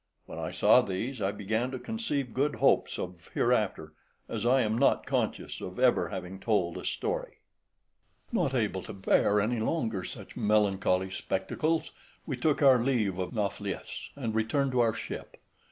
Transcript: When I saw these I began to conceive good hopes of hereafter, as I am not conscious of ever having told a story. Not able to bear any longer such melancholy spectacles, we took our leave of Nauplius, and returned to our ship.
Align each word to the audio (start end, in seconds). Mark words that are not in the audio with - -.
When 0.25 0.39
I 0.39 0.49
saw 0.49 0.81
these 0.81 1.21
I 1.21 1.31
began 1.31 1.69
to 1.69 1.77
conceive 1.77 2.33
good 2.33 2.55
hopes 2.55 2.97
of 2.97 3.29
hereafter, 3.35 3.93
as 4.27 4.47
I 4.47 4.61
am 4.61 4.75
not 4.75 5.05
conscious 5.05 5.61
of 5.61 5.77
ever 5.77 6.07
having 6.09 6.39
told 6.39 6.79
a 6.79 6.85
story. 6.85 7.33
Not 8.31 8.55
able 8.55 8.81
to 8.81 8.93
bear 8.93 9.39
any 9.39 9.59
longer 9.59 10.03
such 10.03 10.35
melancholy 10.35 11.11
spectacles, 11.11 11.91
we 12.25 12.35
took 12.35 12.63
our 12.63 12.79
leave 12.79 13.19
of 13.19 13.31
Nauplius, 13.31 14.09
and 14.15 14.33
returned 14.33 14.71
to 14.71 14.79
our 14.79 14.95
ship. 14.95 15.37